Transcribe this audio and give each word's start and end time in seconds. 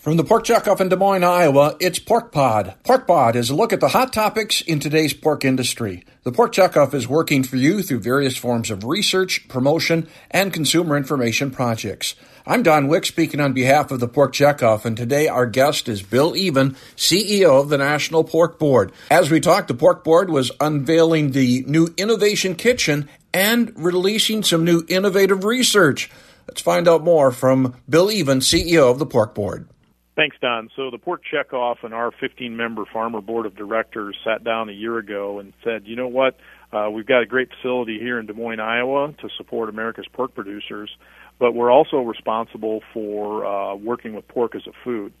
From 0.00 0.16
the 0.16 0.24
Pork 0.24 0.46
Checkoff 0.46 0.80
in 0.80 0.88
Des 0.88 0.96
Moines, 0.96 1.22
Iowa, 1.22 1.76
it's 1.78 1.98
Pork 1.98 2.32
Pod. 2.32 2.72
Pork 2.84 3.06
Pod 3.06 3.36
is 3.36 3.50
a 3.50 3.54
look 3.54 3.70
at 3.70 3.80
the 3.80 3.88
hot 3.88 4.14
topics 4.14 4.62
in 4.62 4.80
today's 4.80 5.12
pork 5.12 5.44
industry. 5.44 6.04
The 6.22 6.32
Pork 6.32 6.54
Checkoff 6.54 6.94
is 6.94 7.06
working 7.06 7.42
for 7.42 7.56
you 7.56 7.82
through 7.82 8.00
various 8.00 8.34
forms 8.34 8.70
of 8.70 8.84
research, 8.84 9.46
promotion, 9.48 10.08
and 10.30 10.54
consumer 10.54 10.96
information 10.96 11.50
projects. 11.50 12.14
I'm 12.46 12.62
Don 12.62 12.88
Wick 12.88 13.04
speaking 13.04 13.40
on 13.40 13.52
behalf 13.52 13.90
of 13.90 14.00
the 14.00 14.08
Pork 14.08 14.32
Checkoff, 14.32 14.86
and 14.86 14.96
today 14.96 15.28
our 15.28 15.44
guest 15.44 15.86
is 15.86 16.00
Bill 16.00 16.34
Even, 16.34 16.76
CEO 16.96 17.60
of 17.60 17.68
the 17.68 17.76
National 17.76 18.24
Pork 18.24 18.58
Board. 18.58 18.92
As 19.10 19.30
we 19.30 19.38
talked, 19.38 19.68
the 19.68 19.74
Pork 19.74 20.02
Board 20.02 20.30
was 20.30 20.50
unveiling 20.60 21.32
the 21.32 21.62
new 21.66 21.92
Innovation 21.98 22.54
Kitchen 22.54 23.06
and 23.34 23.70
releasing 23.76 24.44
some 24.44 24.64
new 24.64 24.82
innovative 24.88 25.44
research. 25.44 26.10
Let's 26.48 26.62
find 26.62 26.88
out 26.88 27.04
more 27.04 27.30
from 27.30 27.76
Bill 27.86 28.10
Even, 28.10 28.40
CEO 28.40 28.90
of 28.90 28.98
the 28.98 29.04
Pork 29.04 29.34
Board. 29.34 29.68
Thanks, 30.16 30.36
Don. 30.40 30.68
So 30.76 30.90
the 30.90 30.98
Pork 30.98 31.22
Checkoff 31.32 31.76
and 31.82 31.94
our 31.94 32.10
15-member 32.10 32.84
farmer 32.92 33.20
board 33.20 33.46
of 33.46 33.56
directors 33.56 34.16
sat 34.24 34.42
down 34.44 34.68
a 34.68 34.72
year 34.72 34.98
ago 34.98 35.38
and 35.38 35.52
said, 35.64 35.82
you 35.86 35.96
know 35.96 36.08
what, 36.08 36.36
uh, 36.72 36.88
we've 36.92 37.06
got 37.06 37.22
a 37.22 37.26
great 37.26 37.48
facility 37.50 37.98
here 37.98 38.18
in 38.18 38.26
Des 38.26 38.32
Moines, 38.32 38.60
Iowa, 38.60 39.14
to 39.20 39.28
support 39.36 39.68
America's 39.68 40.06
pork 40.12 40.34
producers, 40.34 40.90
but 41.38 41.52
we're 41.52 41.70
also 41.70 41.98
responsible 41.98 42.82
for 42.92 43.46
uh, 43.46 43.74
working 43.76 44.14
with 44.14 44.26
pork 44.28 44.54
as 44.54 44.66
a 44.66 44.72
food. 44.84 45.12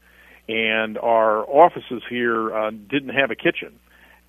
And 0.48 0.98
our 0.98 1.48
offices 1.48 2.02
here 2.10 2.52
uh, 2.54 2.70
didn't 2.70 3.10
have 3.14 3.30
a 3.30 3.36
kitchen. 3.36 3.78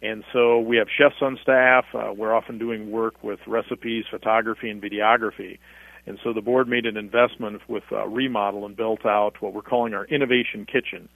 And 0.03 0.23
so 0.33 0.59
we 0.59 0.77
have 0.77 0.87
chefs 0.95 1.21
on 1.21 1.37
staff. 1.41 1.85
Uh, 1.93 2.11
we're 2.15 2.33
often 2.33 2.57
doing 2.57 2.91
work 2.91 3.23
with 3.23 3.39
recipes, 3.45 4.05
photography, 4.09 4.69
and 4.69 4.81
videography. 4.81 5.59
And 6.05 6.17
so 6.23 6.33
the 6.33 6.41
board 6.41 6.67
made 6.67 6.85
an 6.85 6.97
investment 6.97 7.61
with 7.67 7.83
uh, 7.91 8.07
remodel 8.07 8.65
and 8.65 8.75
built 8.75 9.05
out 9.05 9.41
what 9.41 9.53
we're 9.53 9.61
calling 9.61 9.93
our 9.93 10.05
innovation 10.05 10.65
kitchen. 10.65 11.09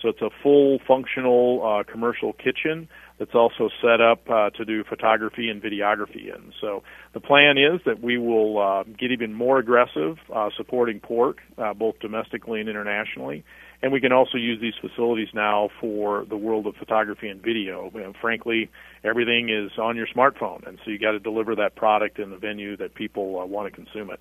So 0.00 0.08
it's 0.08 0.22
a 0.22 0.30
full 0.42 0.78
functional 0.86 1.62
uh, 1.62 1.90
commercial 1.90 2.32
kitchen 2.32 2.88
that's 3.18 3.34
also 3.34 3.68
set 3.82 4.00
up 4.00 4.28
uh, 4.30 4.48
to 4.50 4.64
do 4.64 4.82
photography 4.82 5.50
and 5.50 5.62
videography 5.62 6.34
in. 6.34 6.52
So 6.58 6.82
the 7.12 7.20
plan 7.20 7.58
is 7.58 7.80
that 7.84 8.02
we 8.02 8.16
will 8.16 8.58
uh, 8.58 8.84
get 8.84 9.12
even 9.12 9.34
more 9.34 9.58
aggressive 9.58 10.16
uh, 10.34 10.48
supporting 10.56 11.00
pork, 11.00 11.38
uh, 11.58 11.74
both 11.74 11.98
domestically 12.00 12.60
and 12.60 12.68
internationally. 12.68 13.44
And 13.82 13.92
we 13.92 14.00
can 14.00 14.12
also 14.12 14.36
use 14.36 14.60
these 14.60 14.74
facilities 14.80 15.28
now 15.34 15.70
for 15.80 16.24
the 16.28 16.36
world 16.36 16.66
of 16.66 16.76
photography 16.76 17.28
and 17.28 17.42
video. 17.42 17.90
And 17.94 18.14
frankly, 18.20 18.70
everything 19.04 19.48
is 19.48 19.70
on 19.78 19.96
your 19.96 20.06
smartphone, 20.06 20.66
and 20.66 20.78
so 20.84 20.90
you 20.90 20.98
got 20.98 21.12
to 21.12 21.18
deliver 21.18 21.54
that 21.56 21.76
product 21.76 22.18
in 22.18 22.30
the 22.30 22.36
venue 22.36 22.76
that 22.78 22.94
people 22.94 23.38
uh, 23.40 23.46
want 23.46 23.72
to 23.72 23.74
consume 23.74 24.10
it. 24.10 24.20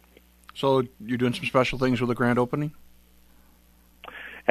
So 0.60 0.84
you're 1.00 1.18
doing 1.18 1.34
some 1.34 1.46
special 1.46 1.80
things 1.80 2.02
with 2.02 2.10
the 2.10 2.16
grand 2.16 2.38
opening? 2.38 2.74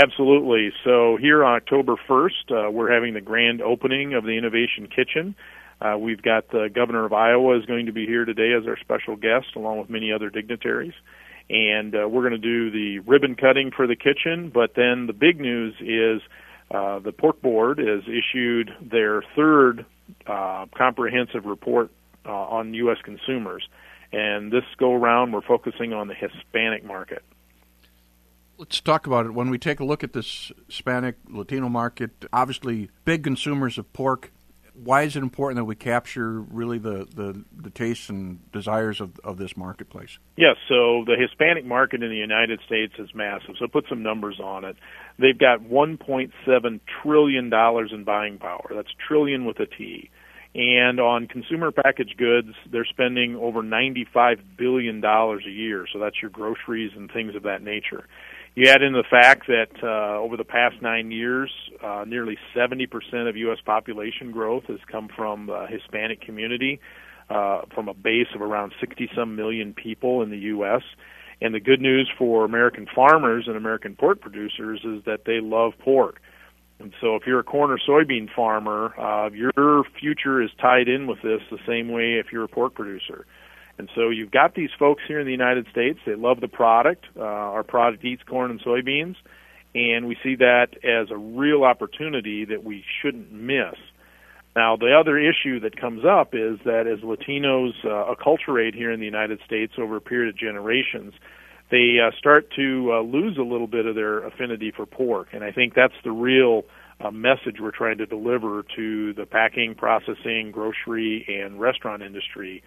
Absolutely. 0.01 0.73
So 0.83 1.19
here 1.20 1.45
on 1.45 1.56
October 1.56 1.97
1st, 2.09 2.69
uh, 2.69 2.70
we're 2.70 2.91
having 2.91 3.12
the 3.12 3.20
grand 3.20 3.61
opening 3.61 4.14
of 4.14 4.25
the 4.25 4.39
Innovation 4.39 4.86
Kitchen. 4.86 5.34
Uh, 5.83 5.98
we've 5.98 6.23
got 6.23 6.48
the 6.48 6.70
governor 6.75 7.05
of 7.05 7.12
Iowa 7.12 7.59
is 7.59 7.67
going 7.67 7.86
to 7.86 7.92
be 7.92 8.06
here 8.06 8.25
today 8.25 8.55
as 8.59 8.67
our 8.67 8.79
special 8.79 9.17
guest, 9.17 9.48
along 9.55 9.81
with 9.81 9.91
many 9.91 10.11
other 10.11 10.31
dignitaries. 10.31 10.95
And 11.51 11.95
uh, 11.95 12.09
we're 12.09 12.27
going 12.27 12.33
to 12.33 12.39
do 12.39 12.70
the 12.70 13.01
ribbon 13.01 13.34
cutting 13.34 13.70
for 13.70 13.86
the 13.86 13.97
kitchen. 13.97 14.51
But 14.53 14.75
then 14.75 15.09
the 15.09 15.12
big 15.12 15.39
news 15.39 15.75
is 15.81 16.23
uh, 16.70 17.01
the 17.01 17.12
pork 17.12 17.42
board 17.42 17.79
has 17.79 18.05
issued 18.09 18.70
their 18.81 19.23
third 19.36 19.84
uh, 20.27 20.67
comprehensive 20.75 21.45
report 21.45 21.91
uh, 22.25 22.33
on 22.33 22.73
U.S. 22.73 22.98
consumers. 23.05 23.69
And 24.12 24.51
this 24.51 24.64
go 24.78 24.95
around, 24.95 25.33
we're 25.33 25.42
focusing 25.42 25.92
on 25.92 26.09
the 26.09 26.14
Hispanic 26.14 26.84
market. 26.84 27.23
Let's 28.56 28.81
talk 28.81 29.06
about 29.06 29.27
it. 29.27 29.34
When 29.34 29.51
we 29.51 29.59
take 29.59 29.81
a 29.81 29.84
look 29.84 30.03
at 30.03 30.12
this 30.12 30.51
Hispanic 30.67 31.17
Latino 31.28 31.69
market, 31.69 32.11
obviously 32.33 32.91
big 33.05 33.23
consumers 33.23 33.79
of 33.79 33.92
pork. 33.92 34.33
Why 34.75 35.03
is 35.03 35.17
it 35.17 35.23
important 35.23 35.56
that 35.56 35.64
we 35.64 35.75
capture 35.75 36.41
really 36.41 36.79
the, 36.79 37.06
the, 37.14 37.45
the 37.56 37.70
tastes 37.70 38.08
and 38.08 38.51
desires 38.52 39.01
of, 39.01 39.19
of 39.24 39.36
this 39.36 39.57
marketplace? 39.57 40.19
Yes, 40.36 40.57
so 40.69 41.05
the 41.05 41.17
Hispanic 41.19 41.64
market 41.64 42.02
in 42.02 42.11
the 42.11 42.17
United 42.17 42.61
States 42.64 42.95
is 42.98 43.13
massive. 43.14 43.57
So 43.58 43.67
put 43.67 43.86
some 43.89 44.02
numbers 44.02 44.40
on 44.40 44.64
it. 44.64 44.77
They've 45.19 45.39
got 45.39 45.61
$1.7 45.61 46.80
trillion 47.02 47.52
in 47.52 48.05
buying 48.05 48.39
power. 48.39 48.70
That's 48.75 48.90
trillion 49.07 49.45
with 49.45 49.58
a 49.61 49.67
T. 49.67 50.11
And 50.55 50.98
on 50.98 51.27
consumer 51.27 51.70
packaged 51.70 52.17
goods, 52.17 52.48
they're 52.70 52.86
spending 52.86 53.36
over 53.36 53.63
$95 53.63 54.41
billion 54.57 55.05
a 55.05 55.39
year. 55.51 55.86
So 55.92 55.98
that's 55.98 56.17
your 56.20 56.31
groceries 56.31 56.92
and 56.97 57.11
things 57.11 57.35
of 57.35 57.42
that 57.42 57.63
nature. 57.63 58.07
You 58.55 58.69
add 58.70 58.83
in 58.83 58.92
the 58.92 59.05
fact 59.08 59.47
that 59.47 59.70
uh, 59.83 60.19
over 60.19 60.37
the 60.37 60.45
past 60.45 60.83
nine 60.83 61.13
years, 61.13 61.53
uh, 61.81 62.05
nearly 62.08 62.37
70% 62.57 62.89
of 63.29 63.37
U.S. 63.37 63.58
population 63.64 64.33
growth 64.33 64.64
has 64.64 64.81
come 64.91 65.08
from 65.14 65.47
the 65.47 65.67
Hispanic 65.69 66.20
community, 66.23 66.81
uh, 67.31 67.63
from 67.73 67.89
a 67.89 67.95
base 67.95 68.27
of 68.35 68.41
around 68.41 68.73
60 68.81 69.11
some 69.14 69.37
million 69.37 69.75
people 69.75 70.23
in 70.23 70.31
the 70.31 70.39
U.S. 70.39 70.83
And 71.41 71.55
the 71.55 71.61
good 71.61 71.81
news 71.81 72.11
for 72.19 72.45
American 72.45 72.87
farmers 72.92 73.45
and 73.47 73.57
American 73.57 73.95
pork 73.95 74.20
producers 74.20 74.81
is 74.83 75.05
that 75.05 75.20
they 75.25 75.41
love 75.41 75.75
pork. 75.79 76.20
And 76.80 76.92
so, 77.00 77.16
if 77.16 77.27
you're 77.27 77.40
a 77.40 77.44
corn 77.44 77.70
or 77.70 77.78
soybean 77.78 78.28
farmer, 78.34 78.94
uh, 78.98 79.30
your 79.30 79.84
future 79.98 80.40
is 80.40 80.50
tied 80.61 80.89
in 80.89 81.06
with 81.06 81.22
this 81.22 81.40
the 81.50 81.58
same 81.66 81.89
way 81.89 82.14
if 82.14 82.27
you're 82.33 82.44
a 82.44 82.48
pork 82.48 82.74
producer. 82.74 83.27
And 83.78 83.89
so, 83.94 84.11
you've 84.11 84.30
got 84.30 84.55
these 84.55 84.70
folks 84.78 85.02
here 85.08 85.18
in 85.18 85.27
the 85.27 85.33
United 85.33 85.66
States. 85.70 85.98
They 86.06 86.14
love 86.14 86.40
the 86.40 86.48
product. 86.48 87.06
Uh, 87.16 87.22
our 87.22 87.64
product 87.64 88.05
eats 88.05 88.22
corn 88.22 88.52
and 88.52 88.61
soybeans, 88.62 89.16
and 89.74 90.06
we 90.06 90.16
see 90.22 90.36
that 90.36 90.68
as 90.84 91.11
a 91.11 91.16
real 91.16 91.64
opportunity 91.64 92.44
that 92.44 92.62
we 92.62 92.84
shouldn't 93.02 93.33
miss. 93.33 93.74
Now, 94.55 94.77
the 94.77 94.92
other 94.98 95.18
issue 95.18 95.60
that 95.60 95.80
comes 95.80 96.05
up 96.05 96.34
is 96.34 96.58
that 96.64 96.86
as 96.86 97.00
Latinos 97.00 97.74
uh, 97.84 98.12
acculturate 98.12 98.74
here 98.74 98.90
in 98.90 98.98
the 98.98 99.06
United 99.06 99.40
States 99.45 99.74
over 99.78 99.96
a 99.96 100.00
period 100.00 100.30
of 100.30 100.36
generations, 100.36 101.14
they 101.70 101.98
uh, 102.01 102.11
start 102.18 102.51
to 102.56 102.92
uh, 102.92 103.01
lose 103.02 103.36
a 103.36 103.42
little 103.42 103.67
bit 103.67 103.86
of 103.86 103.95
their 103.95 104.24
affinity 104.24 104.70
for 104.70 104.86
pork. 104.86 105.29
And 105.33 105.45
I 105.45 105.52
think 105.52 105.74
that's 105.74 105.95
the 106.02 106.12
real 106.12 106.64
uh, 107.01 107.11
message 107.11 107.56
we're 107.61 107.70
trying 107.70 107.98
to 107.98 108.06
deliver 108.06 108.64
to 108.77 109.12
the 109.14 109.27
packing, 109.27 109.74
processing, 109.74 110.51
grocery, 110.51 111.24
and 111.28 111.61
restaurant 111.61 112.02
industry 112.02 112.62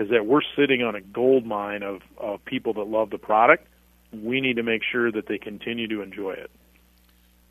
is 0.00 0.10
that 0.10 0.26
we're 0.26 0.42
sitting 0.56 0.82
on 0.82 0.94
a 0.94 1.00
gold 1.00 1.46
mine 1.46 1.82
of, 1.82 2.00
of 2.18 2.44
people 2.44 2.74
that 2.74 2.84
love 2.84 3.10
the 3.10 3.18
product. 3.18 3.66
We 4.12 4.40
need 4.40 4.56
to 4.56 4.62
make 4.62 4.82
sure 4.90 5.12
that 5.12 5.26
they 5.26 5.38
continue 5.38 5.88
to 5.88 6.02
enjoy 6.02 6.32
it. 6.32 6.50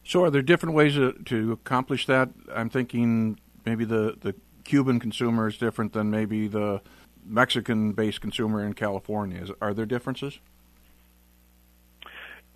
So, 0.05 0.23
are 0.23 0.29
there 0.29 0.41
different 0.41 0.75
ways 0.75 0.95
to, 0.95 1.13
to 1.13 1.53
accomplish 1.53 2.05
that? 2.07 2.29
I'm 2.53 2.69
thinking 2.69 3.39
maybe 3.65 3.85
the, 3.85 4.17
the 4.19 4.35
Cuban 4.65 4.99
consumer 4.99 5.47
is 5.47 5.57
different 5.57 5.93
than 5.93 6.09
maybe 6.09 6.47
the 6.47 6.81
Mexican 7.25 7.93
based 7.93 8.19
consumer 8.19 8.65
in 8.65 8.73
California. 8.73 9.41
Is, 9.41 9.51
are 9.61 9.73
there 9.73 9.85
differences? 9.85 10.39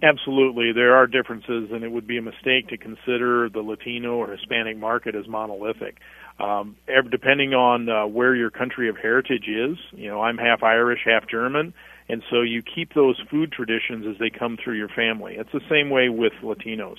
Absolutely, 0.03 0.73
there 0.73 0.95
are 0.95 1.07
differences, 1.07 1.69
and 1.71 1.83
it 1.83 1.91
would 1.91 2.05
be 2.05 2.17
a 2.17 2.21
mistake 2.21 2.67
to 2.67 2.77
consider 2.77 3.49
the 3.49 3.61
Latino 3.61 4.13
or 4.17 4.31
Hispanic 4.31 4.77
market 4.77 5.15
as 5.15 5.27
monolithic. 5.27 5.97
Um, 6.39 6.75
depending 7.09 7.55
on 7.55 7.89
uh, 7.89 8.05
where 8.05 8.35
your 8.35 8.51
country 8.51 8.89
of 8.89 8.97
heritage 8.97 9.47
is, 9.47 9.75
you 9.91 10.07
know, 10.07 10.21
I'm 10.21 10.37
half 10.37 10.61
Irish, 10.61 10.99
half 11.03 11.27
German, 11.27 11.73
and 12.09 12.21
so 12.29 12.41
you 12.41 12.61
keep 12.61 12.93
those 12.93 13.19
food 13.31 13.51
traditions 13.51 14.05
as 14.07 14.19
they 14.19 14.29
come 14.29 14.55
through 14.63 14.75
your 14.77 14.87
family. 14.89 15.35
It's 15.35 15.51
the 15.51 15.61
same 15.67 15.89
way 15.89 16.09
with 16.09 16.33
Latinos. 16.43 16.97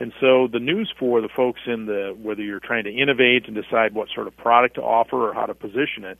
And 0.00 0.14
so 0.18 0.48
the 0.50 0.58
news 0.58 0.90
for 0.98 1.20
the 1.20 1.28
folks 1.28 1.60
in 1.66 1.84
the 1.84 2.16
whether 2.20 2.40
you're 2.40 2.58
trying 2.58 2.84
to 2.84 2.90
innovate 2.90 3.48
and 3.48 3.54
decide 3.54 3.92
what 3.94 4.08
sort 4.14 4.26
of 4.26 4.36
product 4.38 4.76
to 4.76 4.80
offer 4.80 5.28
or 5.28 5.34
how 5.34 5.44
to 5.44 5.54
position 5.54 6.04
it, 6.04 6.18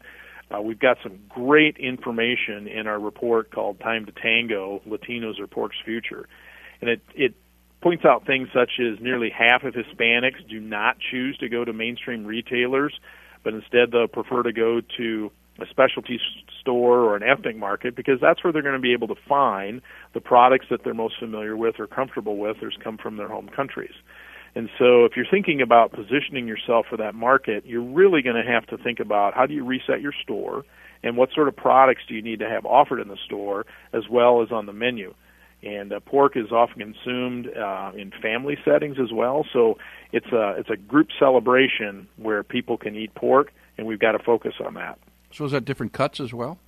uh, 0.54 0.60
we've 0.60 0.78
got 0.78 0.98
some 1.02 1.18
great 1.28 1.76
information 1.76 2.66
in 2.66 2.86
our 2.86 2.98
report 2.98 3.52
called 3.52 3.78
Time 3.80 4.06
to 4.06 4.12
Tango 4.12 4.80
Latinos 4.88 5.38
or 5.38 5.46
Pork's 5.46 5.76
Future. 5.84 6.28
And 6.80 6.90
it, 6.90 7.00
it 7.14 7.34
points 7.82 8.04
out 8.04 8.26
things 8.26 8.48
such 8.52 8.72
as 8.80 9.00
nearly 9.00 9.30
half 9.30 9.62
of 9.64 9.74
Hispanics 9.74 10.46
do 10.48 10.60
not 10.60 10.96
choose 11.10 11.36
to 11.38 11.48
go 11.48 11.64
to 11.64 11.72
mainstream 11.72 12.26
retailers, 12.26 12.98
but 13.44 13.54
instead 13.54 13.92
they'll 13.92 14.08
prefer 14.08 14.42
to 14.42 14.52
go 14.52 14.80
to 14.96 15.30
a 15.60 15.66
specialty 15.68 16.18
store 16.60 17.00
or 17.00 17.16
an 17.16 17.22
ethnic 17.22 17.56
market 17.56 17.94
because 17.94 18.18
that's 18.20 18.42
where 18.42 18.52
they're 18.52 18.62
going 18.62 18.74
to 18.74 18.80
be 18.80 18.92
able 18.92 19.08
to 19.08 19.20
find 19.28 19.82
the 20.14 20.20
products 20.20 20.66
that 20.70 20.80
they're 20.84 20.94
most 20.94 21.18
familiar 21.18 21.56
with 21.56 21.78
or 21.78 21.86
comfortable 21.86 22.38
with 22.38 22.56
or 22.62 22.72
come 22.82 22.96
from 22.96 23.16
their 23.16 23.28
home 23.28 23.48
countries. 23.54 23.94
And 24.54 24.68
so 24.78 25.04
if 25.04 25.12
you're 25.16 25.26
thinking 25.30 25.62
about 25.62 25.92
positioning 25.92 26.46
yourself 26.48 26.86
for 26.90 26.96
that 26.96 27.14
market, 27.14 27.64
you're 27.66 27.82
really 27.82 28.22
going 28.22 28.36
to 28.36 28.50
have 28.50 28.66
to 28.66 28.78
think 28.78 29.00
about 29.00 29.34
how 29.34 29.46
do 29.46 29.54
you 29.54 29.64
reset 29.64 30.00
your 30.00 30.12
store 30.22 30.64
and 31.02 31.16
what 31.16 31.30
sort 31.32 31.48
of 31.48 31.56
products 31.56 32.02
do 32.08 32.14
you 32.14 32.22
need 32.22 32.40
to 32.40 32.48
have 32.48 32.66
offered 32.66 33.00
in 33.00 33.08
the 33.08 33.16
store 33.24 33.64
as 33.92 34.08
well 34.10 34.42
as 34.42 34.50
on 34.50 34.66
the 34.66 34.72
menu. 34.72 35.14
And 35.62 35.92
uh, 35.92 36.00
pork 36.00 36.36
is 36.36 36.50
often 36.50 36.78
consumed 36.78 37.48
uh, 37.54 37.92
in 37.94 38.12
family 38.22 38.56
settings 38.64 38.96
as 38.98 39.12
well, 39.12 39.44
so 39.52 39.76
it's 40.10 40.32
a 40.32 40.54
it's 40.56 40.70
a 40.70 40.76
group 40.76 41.08
celebration 41.18 42.08
where 42.16 42.42
people 42.42 42.78
can 42.78 42.96
eat 42.96 43.14
pork, 43.14 43.52
and 43.76 43.86
we've 43.86 43.98
got 43.98 44.12
to 44.12 44.18
focus 44.18 44.54
on 44.64 44.72
that. 44.74 44.98
So 45.30 45.44
is 45.44 45.52
that 45.52 45.66
different 45.66 45.92
cuts 45.92 46.18
as 46.18 46.32
well? 46.32 46.58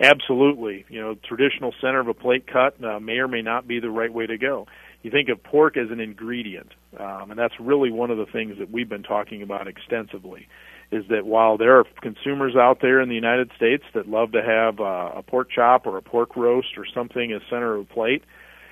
Absolutely. 0.00 0.84
You 0.88 1.00
know, 1.00 1.16
traditional 1.26 1.74
center 1.80 2.00
of 2.00 2.08
a 2.08 2.14
plate 2.14 2.46
cut 2.46 2.82
uh, 2.84 3.00
may 3.00 3.18
or 3.18 3.28
may 3.28 3.42
not 3.42 3.66
be 3.66 3.80
the 3.80 3.90
right 3.90 4.12
way 4.12 4.26
to 4.26 4.38
go. 4.38 4.66
You 5.02 5.10
think 5.10 5.28
of 5.28 5.42
pork 5.42 5.76
as 5.76 5.90
an 5.90 6.00
ingredient, 6.00 6.72
um, 6.98 7.30
and 7.30 7.38
that's 7.38 7.54
really 7.60 7.90
one 7.90 8.10
of 8.10 8.18
the 8.18 8.26
things 8.26 8.58
that 8.58 8.70
we've 8.70 8.88
been 8.88 9.02
talking 9.02 9.42
about 9.42 9.66
extensively. 9.68 10.48
Is 10.90 11.04
that 11.10 11.26
while 11.26 11.58
there 11.58 11.78
are 11.78 11.84
consumers 12.00 12.56
out 12.56 12.78
there 12.80 13.00
in 13.00 13.08
the 13.08 13.14
United 13.14 13.50
States 13.56 13.84
that 13.94 14.08
love 14.08 14.32
to 14.32 14.42
have 14.42 14.80
uh, 14.80 15.18
a 15.18 15.22
pork 15.22 15.48
chop 15.54 15.86
or 15.86 15.98
a 15.98 16.02
pork 16.02 16.36
roast 16.36 16.78
or 16.78 16.86
something 16.86 17.32
as 17.32 17.42
center 17.50 17.74
of 17.74 17.82
a 17.82 17.94
plate, 17.94 18.22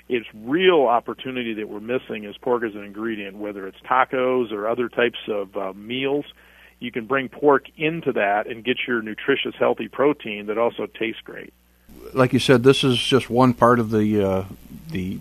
it's 0.09 0.27
real 0.35 0.87
opportunity 0.87 1.55
that 1.55 1.69
we're 1.69 1.81
missing 1.81 2.25
is 2.25 2.37
pork 2.39 2.63
as 2.65 2.75
an 2.75 2.85
ingredient, 2.85 3.37
whether 3.37 3.67
it's 3.67 3.79
tacos 3.81 4.53
or 4.53 4.69
other 4.69 4.89
types 4.89 5.19
of 5.29 5.57
uh, 5.57 5.73
meals 5.75 6.25
you 6.79 6.93
can 6.93 7.07
bring 7.07 7.29
pork 7.29 7.67
into 7.77 8.13
that 8.13 8.47
and 8.47 8.65
get 8.65 8.79
your 8.87 9.03
nutritious, 9.03 9.55
healthy 9.59 9.89
protein 9.89 10.47
that 10.47 10.59
also 10.59 10.87
tastes 10.87 11.21
great. 11.23 11.53
Like 12.13 12.33
you 12.33 12.39
said, 12.39 12.63
this 12.63 12.85
is 12.85 12.99
just 12.99 13.31
one 13.31 13.55
part 13.55 13.79
of 13.79 13.91
the 13.91 14.23
uh, 14.23 14.45
the 14.91 15.19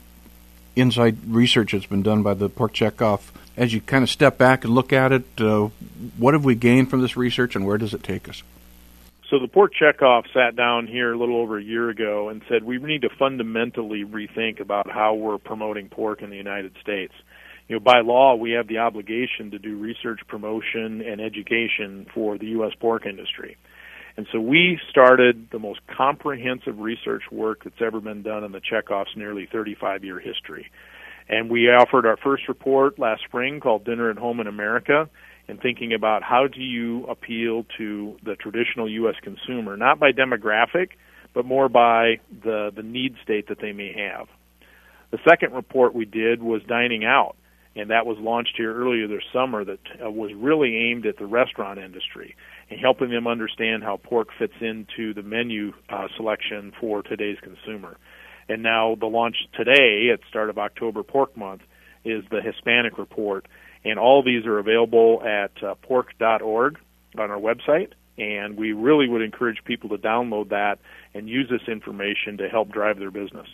inside 0.76 1.18
research 1.28 1.72
that's 1.72 1.86
been 1.86 2.04
done 2.04 2.22
by 2.22 2.34
the 2.34 2.50
Pork 2.50 2.74
Checkoff. 2.74 3.32
As 3.58 3.74
you 3.74 3.80
kind 3.80 4.04
of 4.04 4.10
step 4.10 4.38
back 4.38 4.66
and 4.66 4.74
look 4.76 4.92
at 4.92 5.14
it, 5.14 5.26
uh, 5.40 5.70
what 6.18 6.34
have 6.34 6.44
we 6.44 6.56
gained 6.56 6.90
from 6.90 7.02
this 7.02 7.16
research, 7.16 7.56
and 7.56 7.66
where 7.66 7.78
does 7.78 7.94
it 7.94 8.04
take 8.04 8.28
us? 8.28 8.44
So 9.30 9.40
the 9.40 9.48
Pork 9.48 9.74
Checkoff 9.74 10.26
sat 10.34 10.56
down 10.56 10.86
here 10.86 11.14
a 11.14 11.18
little 11.18 11.38
over 11.38 11.58
a 11.58 11.64
year 11.64 11.90
ago 11.90 12.30
and 12.30 12.44
said 12.48 12.64
we 12.64 12.78
need 12.78 13.02
to 13.02 13.10
fundamentally 13.10 14.04
rethink 14.04 14.60
about 14.60 14.92
how 14.92 15.16
we're 15.16 15.40
promoting 15.40 15.90
pork 15.90 16.22
in 16.22 16.30
the 16.30 16.38
United 16.38 16.76
States 16.82 17.14
you 17.68 17.76
know, 17.76 17.80
by 17.80 18.02
law, 18.02 18.36
we 18.36 18.52
have 18.52 18.68
the 18.68 18.78
obligation 18.78 19.52
to 19.52 19.60
do 19.60 19.78
research, 19.78 20.20
promotion, 20.28 21.02
and 21.02 21.20
education 21.20 22.06
for 22.14 22.38
the 22.38 22.48
U.S. 22.48 22.74
pork 22.80 23.06
industry. 23.06 23.58
And 24.18 24.28
so 24.32 24.40
we 24.40 24.80
started 24.90 25.50
the 25.52 25.60
most 25.60 25.82
comprehensive 25.88 26.80
research 26.80 27.24
work 27.32 27.64
that's 27.64 27.82
ever 27.82 28.00
been 28.00 28.22
done 28.22 28.44
in 28.44 28.52
the 28.52 28.62
Checkoff's 28.62 29.16
nearly 29.18 29.48
35 29.52 30.04
year 30.04 30.20
history. 30.20 30.72
And 31.28 31.50
we 31.50 31.68
offered 31.70 32.06
our 32.06 32.18
first 32.18 32.48
report 32.48 33.00
last 33.00 33.24
spring 33.24 33.60
called 33.60 33.84
Dinner 33.84 34.10
at 34.12 34.18
Home 34.18 34.40
in 34.40 34.48
America 34.48 35.10
and 35.48 35.60
thinking 35.60 35.94
about 35.94 36.24
how 36.24 36.48
do 36.48 36.62
you 36.62 37.06
appeal 37.08 37.66
to 37.78 38.18
the 38.24 38.36
traditional 38.36 38.90
U.S. 38.90 39.16
consumer, 39.22 39.76
not 39.76 40.00
by 40.00 40.12
demographic, 40.12 40.92
but 41.34 41.46
more 41.46 41.68
by 41.68 42.20
the, 42.44 42.72
the 42.76 42.84
need 42.84 43.16
state 43.24 43.50
that 43.50 43.60
they 43.60 43.74
may 43.74 43.92
have. 43.94 44.28
The 45.12 45.20
second 45.28 45.54
report 45.54 45.94
we 45.94 46.06
did 46.06 46.42
was 46.42 46.62
dining 46.64 47.06
out 47.06 47.36
and 47.76 47.90
that 47.90 48.06
was 48.06 48.18
launched 48.20 48.54
here 48.56 48.74
earlier 48.74 49.08
this 49.08 49.24
summer 49.34 49.66
that 49.66 49.80
uh, 50.04 50.10
was 50.10 50.32
really 50.34 50.76
aimed 50.90 51.06
at 51.06 51.18
the 51.18 51.26
restaurant 51.26 51.78
industry 51.78 52.36
and 52.70 52.80
helping 52.80 53.10
them 53.10 53.28
understand 53.28 53.84
how 53.84 53.98
pork 53.98 54.30
fits 54.40 54.54
into 54.62 55.14
the 55.14 55.22
menu 55.22 55.74
uh, 55.90 56.08
selection 56.16 56.72
for 56.80 57.04
today's 57.04 57.38
consumer. 57.42 57.98
And 58.48 58.64
now 58.64 58.96
the 59.00 59.08
launch 59.08 59.36
today 59.54 60.10
at 60.14 60.20
start 60.30 60.50
of 60.50 60.58
October 60.58 61.04
Pork 61.04 61.36
Month 61.36 61.62
is 62.04 62.24
the 62.30 62.42
Hispanic 62.42 62.98
Report, 62.98 63.48
and 63.84 64.00
all 64.00 64.24
these 64.24 64.46
are 64.46 64.60
available 64.60 65.22
at 65.24 65.52
uh, 65.64 65.76
pork.org 65.76 66.80
on 67.18 67.32
our 67.32 67.40
website. 67.40 67.92
And 68.18 68.56
we 68.56 68.72
really 68.72 69.10
would 69.10 69.22
encourage 69.22 69.58
people 69.66 69.90
to 69.90 69.98
download 69.98 70.50
that 70.50 70.80
and 71.14 71.28
use 71.28 71.50
this 71.50 71.68
information 71.68 72.38
to 72.38 72.48
help 72.48 72.72
drive 72.72 72.98
their 72.98 73.12
business. 73.12 73.48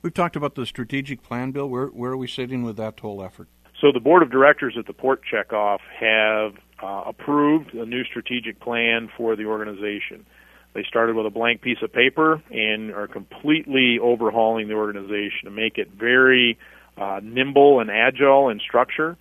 We've 0.00 0.14
talked 0.14 0.36
about 0.36 0.54
the 0.54 0.64
strategic 0.64 1.22
plan, 1.22 1.50
Bill. 1.50 1.68
Where 1.68 1.86
where 1.86 2.12
are 2.12 2.16
we 2.16 2.28
sitting 2.28 2.62
with 2.62 2.76
that 2.76 3.00
whole 3.00 3.22
effort? 3.22 3.48
So 3.80 3.92
the 3.92 4.00
board 4.00 4.22
of 4.22 4.30
directors 4.30 4.76
at 4.78 4.86
the 4.86 4.92
Pork 4.92 5.22
Checkoff 5.24 5.78
have 6.00 6.54
uh, 6.82 7.08
approved 7.08 7.74
a 7.74 7.84
new 7.84 8.04
strategic 8.04 8.60
plan 8.60 9.10
for 9.16 9.36
the 9.36 9.44
organization. 9.44 10.26
They 10.74 10.84
started 10.84 11.16
with 11.16 11.26
a 11.26 11.30
blank 11.30 11.62
piece 11.62 11.78
of 11.82 11.92
paper 11.92 12.42
and 12.50 12.92
are 12.92 13.08
completely 13.08 13.98
overhauling 14.00 14.68
the 14.68 14.74
organization 14.74 15.44
to 15.44 15.50
make 15.50 15.78
it 15.78 15.90
very 15.90 16.58
uh, 16.96 17.20
nimble 17.22 17.80
and 17.80 17.90
agile 17.90 18.48
in 18.48 18.60
structure. 18.60 19.16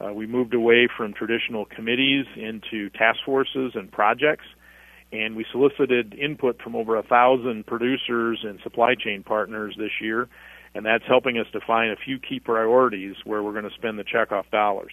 Uh, 0.00 0.12
we 0.12 0.26
moved 0.26 0.54
away 0.54 0.88
from 0.94 1.12
traditional 1.12 1.64
committees 1.64 2.26
into 2.36 2.90
task 2.90 3.20
forces 3.24 3.72
and 3.74 3.90
projects 3.90 4.44
and 5.12 5.36
we 5.36 5.44
solicited 5.52 6.14
input 6.14 6.60
from 6.62 6.74
over 6.74 6.96
a 6.96 7.02
thousand 7.02 7.66
producers 7.66 8.40
and 8.42 8.58
supply 8.62 8.94
chain 8.94 9.22
partners 9.22 9.74
this 9.78 9.90
year, 10.00 10.28
and 10.74 10.86
that's 10.86 11.04
helping 11.06 11.38
us 11.38 11.46
define 11.52 11.90
a 11.90 11.96
few 11.96 12.18
key 12.18 12.40
priorities 12.40 13.14
where 13.24 13.42
we're 13.42 13.52
going 13.52 13.68
to 13.68 13.74
spend 13.76 13.98
the 13.98 14.04
checkoff 14.04 14.50
dollars. 14.50 14.92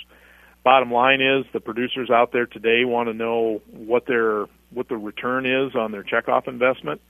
Bottom 0.64 0.92
line 0.92 1.22
is 1.22 1.46
the 1.54 1.62
producers 1.62 2.10
out 2.10 2.34
there 2.34 2.46
today 2.46 2.84
want 2.84 3.08
to 3.08 3.14
know 3.14 3.62
what 3.72 4.06
their 4.06 4.46
what 4.72 4.90
the 4.90 4.98
return 4.98 5.46
is 5.46 5.74
on 5.76 5.92
their 5.92 6.04
checkoff 6.04 6.48
investment. 6.48 7.02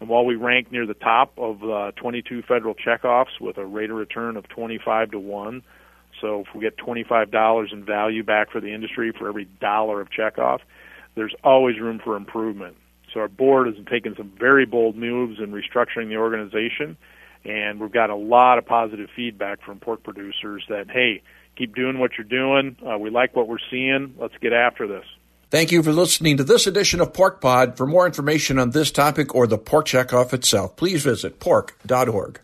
And 0.00 0.08
while 0.08 0.24
we 0.24 0.34
rank 0.34 0.70
near 0.70 0.86
the 0.86 0.94
top 0.94 1.32
of 1.38 1.62
uh, 1.62 1.92
22 1.92 2.42
federal 2.42 2.74
checkoffs 2.74 3.40
with 3.40 3.56
a 3.56 3.64
rate 3.64 3.90
of 3.90 3.96
return 3.96 4.36
of 4.36 4.48
25 4.48 5.12
to 5.12 5.18
1, 5.18 5.62
so 6.20 6.40
if 6.40 6.46
we 6.54 6.60
get 6.60 6.76
$25 6.76 7.72
in 7.72 7.84
value 7.84 8.22
back 8.22 8.50
for 8.50 8.60
the 8.60 8.72
industry 8.74 9.12
for 9.16 9.28
every 9.28 9.46
dollar 9.60 10.00
of 10.00 10.08
checkoff, 10.10 10.60
there's 11.18 11.34
always 11.44 11.78
room 11.78 12.00
for 12.02 12.16
improvement. 12.16 12.76
So 13.12 13.20
our 13.20 13.28
board 13.28 13.66
has 13.66 13.76
taken 13.86 14.14
some 14.16 14.32
very 14.38 14.66
bold 14.66 14.96
moves 14.96 15.38
in 15.38 15.50
restructuring 15.50 16.08
the 16.08 16.16
organization, 16.16 16.96
and 17.44 17.80
we've 17.80 17.92
got 17.92 18.10
a 18.10 18.16
lot 18.16 18.58
of 18.58 18.66
positive 18.66 19.08
feedback 19.14 19.62
from 19.62 19.80
pork 19.80 20.02
producers 20.02 20.64
that 20.68 20.90
hey, 20.90 21.22
keep 21.56 21.74
doing 21.74 21.98
what 21.98 22.12
you're 22.18 22.24
doing. 22.24 22.76
Uh, 22.86 22.98
we 22.98 23.10
like 23.10 23.34
what 23.34 23.48
we're 23.48 23.58
seeing. 23.70 24.14
Let's 24.18 24.36
get 24.40 24.52
after 24.52 24.86
this. 24.86 25.04
Thank 25.50 25.72
you 25.72 25.82
for 25.82 25.92
listening 25.92 26.36
to 26.36 26.44
this 26.44 26.66
edition 26.66 27.00
of 27.00 27.14
Pork 27.14 27.40
Pod. 27.40 27.78
For 27.78 27.86
more 27.86 28.04
information 28.04 28.58
on 28.58 28.70
this 28.70 28.90
topic 28.90 29.34
or 29.34 29.46
the 29.46 29.56
pork 29.56 29.86
checkoff 29.86 30.34
itself, 30.34 30.76
please 30.76 31.02
visit 31.02 31.40
pork.org. 31.40 32.40